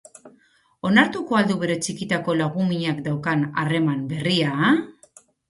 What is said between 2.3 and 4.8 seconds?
lagun-minak daukan harreman berria?